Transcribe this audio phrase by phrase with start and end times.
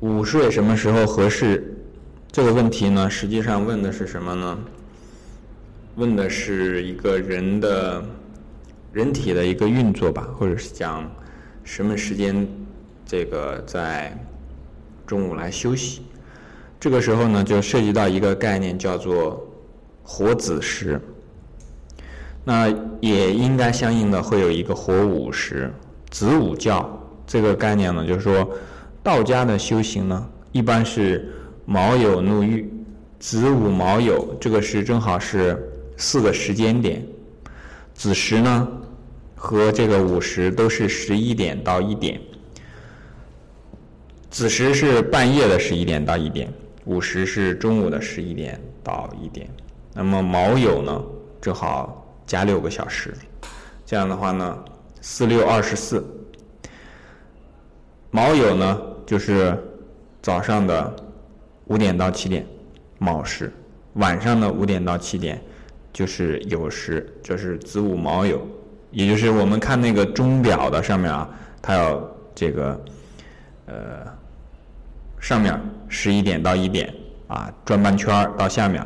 [0.00, 1.74] 午睡什么时候合适？
[2.30, 4.58] 这个问题呢，实际上问的是什么呢？
[5.94, 8.04] 问的是一个人的
[8.92, 11.10] 人体的一个运作吧，或者是讲
[11.64, 12.46] 什么时间
[13.06, 14.14] 这个在
[15.06, 16.02] 中午来休息。
[16.78, 19.50] 这个时候呢，就涉及到一个概念，叫做
[20.02, 21.00] 活子时。
[22.44, 22.68] 那
[23.00, 25.72] 也应该相应的会有一个活午时、
[26.10, 26.86] 子午觉
[27.26, 28.48] 这个概念呢，就是说
[29.06, 31.32] 道家的修行呢，一般是
[31.64, 32.68] 卯酉怒郁、
[33.20, 35.56] 子午卯酉，这个是正好是
[35.96, 37.06] 四个时间点。
[37.94, 38.66] 子时呢
[39.36, 42.20] 和这个午时都是十一点到一点。
[44.28, 46.52] 子时是半夜的十一点到一点，
[46.84, 49.48] 午时是中午的十一点到一点。
[49.94, 51.00] 那么卯酉呢，
[51.40, 52.02] 正好。
[52.26, 53.14] 加六个小时，
[53.84, 54.64] 这样的话呢，
[55.00, 56.04] 四六二十四。
[58.10, 59.56] 卯酉呢，就是
[60.20, 60.94] 早上的
[61.66, 62.44] 五点到七点，
[62.98, 63.46] 卯时；
[63.94, 65.40] 晚上的五点到七点，
[65.92, 68.40] 就是酉时，就是子午卯酉。
[68.90, 71.28] 也就是我们看那个钟表的上面啊，
[71.62, 72.84] 它要这个
[73.66, 73.74] 呃
[75.20, 76.92] 上面十一点到一点
[77.28, 78.84] 啊转半圈到下面，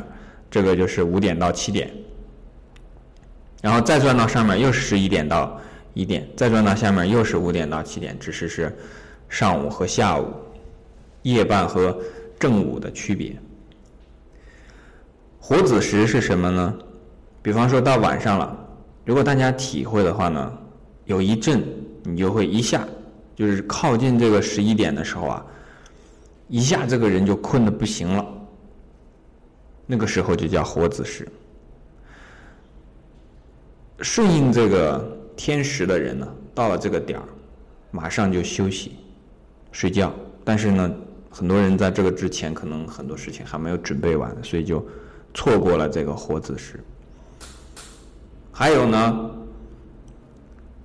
[0.51, 1.91] 这个就是五点到七点。
[3.63, 5.61] 然后再转到上面又是十一点到
[5.95, 8.75] 一点，再转到下面又是五点到七点，只是是
[9.31, 10.27] 上午和下午、
[11.23, 11.97] 夜半和
[12.39, 13.35] 正午的区别。
[15.39, 16.79] 活子时是什么呢？
[17.41, 18.69] 比方说到晚上了，
[19.05, 20.59] 如果大家体会的话呢，
[21.07, 21.65] 有一阵
[22.03, 22.87] 你就会一下，
[23.35, 25.47] 就是靠近这个十一点的时候啊，
[26.49, 28.27] 一下这个人就困得不行了，
[29.87, 31.27] 那个时候就叫活子时。
[34.01, 37.25] 顺应这个天时的人呢，到了这个点儿，
[37.91, 38.97] 马上就休息、
[39.73, 40.13] 睡觉。
[40.45, 40.91] 但是呢，
[41.31, 44.85] 很多人在这个之前，可能很多事情还没有准备完，所以就
[45.35, 46.79] 错过了这个活子时。
[48.53, 49.31] 还有呢，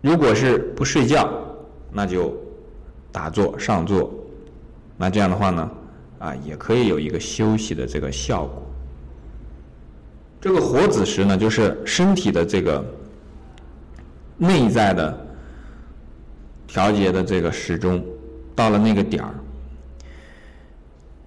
[0.01, 1.29] 如果是不睡觉，
[1.91, 2.35] 那就
[3.11, 4.13] 打坐、上坐，
[4.97, 5.71] 那这样的话呢，
[6.19, 8.63] 啊，也可以有一个休息的这个效果。
[10.39, 12.83] 这个活子时呢，就是身体的这个。
[14.37, 15.17] 内在的
[16.67, 18.03] 调节的这个时钟，
[18.55, 19.35] 到了那个点儿，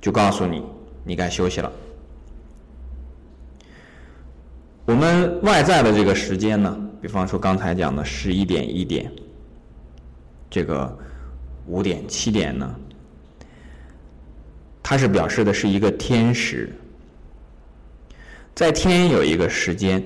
[0.01, 0.65] 就告诉你
[1.05, 1.71] 你该休息了。
[4.87, 9.13] 我们外在的这个时间呢，比方说刚才讲的十一点一点，
[10.49, 10.99] 这个
[11.67, 12.75] 五点七点呢，
[14.83, 16.75] 它是表示的是一个天时，
[18.55, 20.03] 在天有一个时间，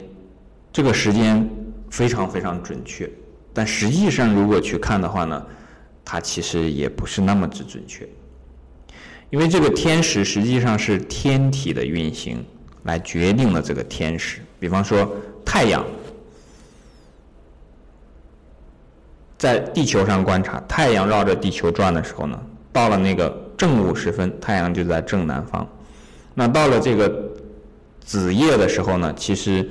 [0.73, 1.49] 这个时间。
[1.93, 3.07] 非常非常准确，
[3.53, 5.47] 但实际上如果去看的话呢，
[6.05, 8.09] 它其实也不是那么之准确，
[9.31, 12.45] 因为这个天时实际上是天体的运行
[12.85, 14.41] 来决定了这个天时。
[14.61, 15.11] 比方说
[15.45, 15.85] 太阳，
[19.39, 22.41] 在地球上观察，太阳绕着地球转的时候呢，
[22.73, 25.67] 到了那个正午时分，太阳就在正南方，
[26.35, 27.13] 那到了这个
[28.01, 29.69] 子夜的时候呢，其实。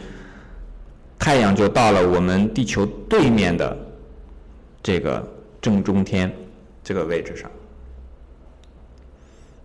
[1.23, 3.77] 太阳就到了我们地球对面的
[4.81, 5.23] 这个
[5.61, 6.33] 正中天
[6.83, 7.49] 这个位置上，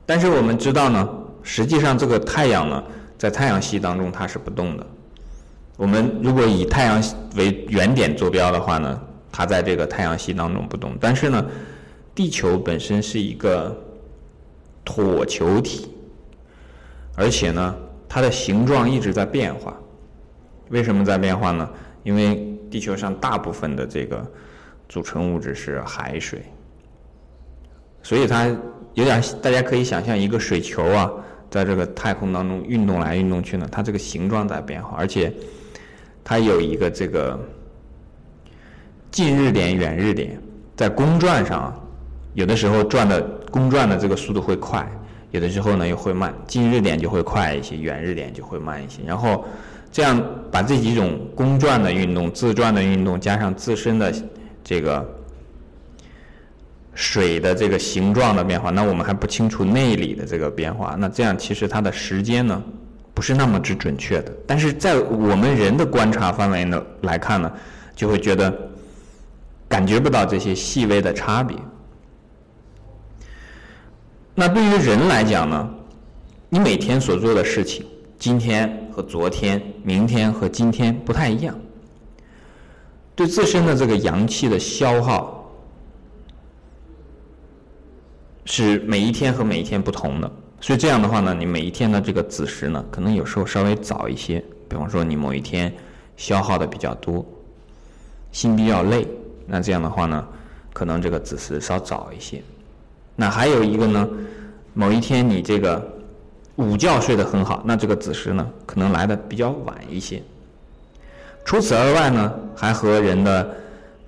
[0.05, 1.09] 但是我们知道呢，
[1.43, 2.85] 实际上这个太阳呢，
[3.17, 4.87] 在太阳系当中它是不动的。
[5.77, 7.03] 我们如果以太阳
[7.35, 9.01] 为原点坐标的话呢，
[9.33, 10.97] 它在这个太阳系当中不动。
[11.01, 11.47] 但是呢，
[12.15, 13.75] 地球本身是一个
[14.85, 15.91] 椭球体，
[17.15, 17.75] 而且呢，
[18.09, 19.77] 它的形状一直在变化。
[20.69, 21.69] 为什么在变化呢？
[22.03, 24.25] 因为地球上大部分的这个
[24.89, 26.43] 组成物质是海水，
[28.03, 28.47] 所以它
[28.95, 31.11] 有点大家可以想象一个水球啊，
[31.51, 35.33] 在这个太空当中运动来运动去呢，它这个形状在变化，而且
[36.25, 37.39] 它有一个这个
[39.11, 40.41] 近日点、远日点，
[40.77, 41.75] 在公转上，
[42.35, 43.21] 有的时候转的
[43.51, 44.87] 公转的这个速度会快，
[45.31, 49.45] 有的时候呢又会慢，近日点就会快一些，远日点就会慢一些，然后。
[49.93, 54.13] 这样把这几种公转的运动、自转的运动加上自身的
[54.69, 55.07] 这个
[56.93, 60.97] 水的这个形状的变化，那我们还不清楚内里的这个变化。
[60.99, 62.61] 那这样其实它的时间呢
[63.15, 64.33] 不是那么之准确的。
[64.45, 67.53] 但是在我们人的观察范围呢来看呢，
[67.95, 68.53] 就会觉得
[69.69, 71.57] 感觉不到这些细微的差别。
[74.35, 75.71] 那对于人来讲呢，
[76.49, 77.87] 你每天所做的事情。
[78.19, 81.55] 今天和昨天、明天和今天不太一样，
[83.17, 85.51] 对自身的这个阳气的消耗
[88.45, 90.31] 是每一天和每一天不同的。
[90.61, 94.43] 所以这样的话呢，你每一天的这个子时呢，可能有时候稍微早一些。
[94.69, 95.73] 比方说你某一天
[96.17, 97.25] 消耗的比较多，
[98.33, 99.07] 心比较累，
[99.47, 100.27] 那这样的话呢，
[100.73, 102.43] 可能这个子时稍早一些。
[103.15, 104.09] 那还有一个呢，
[104.75, 105.83] 某一天你这个
[106.57, 110.23] 午觉睡得很好，那这个子时呢，可能来的比较晚一些。
[111.47, 113.57] 除此而外呢，还和人的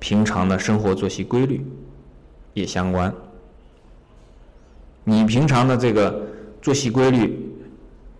[0.01, 1.65] 平常的生活作息规律
[2.53, 3.15] 也相关。
[5.05, 6.21] 你平常的这个
[6.61, 7.49] 作息规律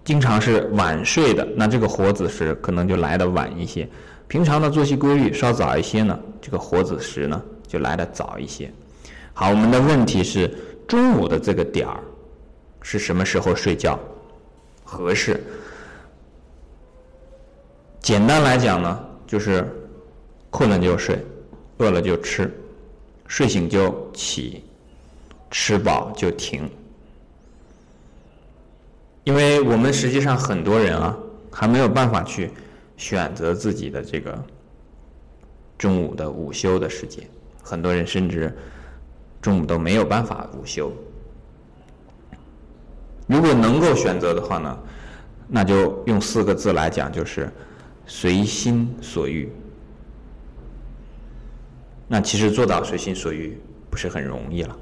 [0.05, 3.89] 经常是晚睡的，那这个活子时可能就来的晚一些；
[4.29, 8.73] 平常的作息规律稍早一些呢，这个活子时呢就来的早一些。
[9.35, 10.49] 好，我们的问题是
[10.87, 12.01] 中午的这个点儿
[12.83, 13.99] 是什么时候睡觉
[14.85, 15.43] 合适？
[18.01, 19.07] 简单来讲呢。
[19.29, 19.71] 就是
[20.49, 21.23] 困了就睡，
[21.77, 22.51] 饿了就吃，
[23.27, 24.65] 睡醒就起，
[25.51, 26.69] 吃饱就停。
[29.25, 31.15] 因为我们实际上很多人啊，
[31.53, 32.51] 还没有办法去
[32.97, 34.43] 选择自己的这个
[35.77, 37.29] 中午的午休的时间，
[37.63, 38.57] 很多人甚至
[39.43, 40.91] 中午都没有办法午休。
[43.27, 44.79] 如果能够选择的话呢，
[45.47, 47.53] 那就用四个字来讲，就是。
[48.11, 49.49] 随心所欲，
[52.09, 53.57] 那其实做到随心所欲
[53.91, 54.77] 不是很容易了。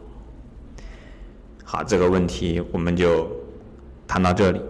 [1.64, 3.28] 好，这个问题我们就
[4.06, 4.60] 谈到这里。